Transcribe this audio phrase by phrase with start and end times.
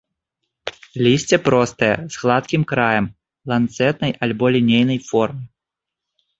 [1.07, 3.05] Лісце простае, з гладкім краем,
[3.55, 5.43] ланцэтнай альбо лінейнай формы.